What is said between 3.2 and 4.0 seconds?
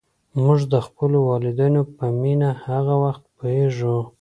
پوهېږو.